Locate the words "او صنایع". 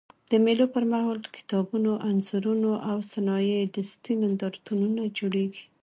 2.89-3.59